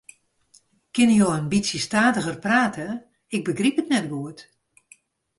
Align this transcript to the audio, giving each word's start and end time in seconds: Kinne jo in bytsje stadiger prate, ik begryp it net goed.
Kinne 0.93 1.15
jo 1.19 1.27
in 1.39 1.49
bytsje 1.51 1.79
stadiger 1.87 2.37
prate, 2.45 2.87
ik 3.35 3.41
begryp 3.47 3.75
it 3.81 3.91
net 3.93 4.05
goed. 4.13 4.39